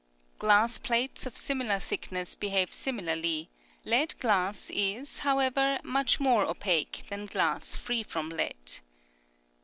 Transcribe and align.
Glass 0.39 0.79
plates 0.79 1.27
of 1.27 1.37
similar 1.37 1.79
thickness 1.79 2.33
behave 2.33 2.73
similarly; 2.73 3.51
lead 3.85 4.19
glass 4.19 4.71
is, 4.71 5.19
however, 5.19 5.77
much 5.83 6.19
more 6.19 6.43
opaque 6.43 7.03
than 7.11 7.27
glass 7.27 7.75
free 7.75 8.01
from 8.01 8.29
lead. 8.29 8.79